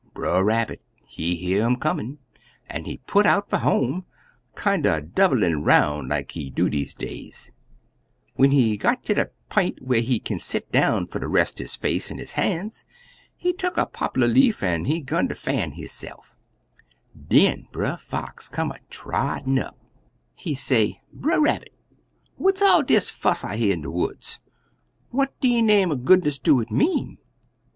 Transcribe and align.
Brer 0.15 0.43
Rabbit 0.43 0.81
he 1.05 1.35
hear 1.35 1.63
um 1.63 1.75
comin' 1.75 2.17
an' 2.67 2.85
he 2.85 2.97
put 3.05 3.27
out 3.27 3.51
fer 3.51 3.57
home, 3.59 4.05
kinder 4.55 4.99
doublin' 4.99 5.63
'roun' 5.63 6.07
des 6.07 6.15
like 6.15 6.31
he 6.31 6.49
do 6.49 6.71
deze 6.71 6.95
days. 6.95 7.51
"When 8.33 8.49
he 8.49 8.77
got 8.77 9.03
ter 9.05 9.13
de 9.13 9.25
p'int 9.51 9.79
whar 9.79 9.97
he 9.99 10.17
kin 10.19 10.39
set 10.39 10.71
down 10.71 11.05
fer 11.05 11.19
ter 11.19 11.27
rest 11.27 11.59
his 11.59 11.75
face 11.75 12.09
an' 12.09 12.17
han's, 12.17 12.83
he 13.35 13.53
tuck 13.53 13.77
a 13.77 13.85
poplar 13.85 14.27
leaf 14.27 14.63
an' 14.63 14.85
'gun 15.03 15.27
ter 15.27 15.35
fan 15.35 15.73
hisse'f. 15.73 16.35
Den 17.27 17.67
Brer 17.71 17.95
Fox 17.95 18.49
come 18.49 18.71
a 18.71 18.79
trottin' 18.89 19.59
up. 19.59 19.77
He 20.33 20.55
say, 20.55 20.99
'Brer 21.13 21.39
Rabbit, 21.41 21.75
what's 22.37 22.63
all 22.63 22.81
dis 22.81 23.11
fuss 23.11 23.43
I 23.43 23.55
hear 23.57 23.73
in 23.73 23.81
de 23.83 23.91
woods? 23.91 24.39
What 25.11 25.39
de 25.41 25.61
name 25.61 25.91
er 25.91 25.95
goodness 25.95 26.39
do 26.39 26.59
it 26.59 26.71
mean?' 26.71 27.19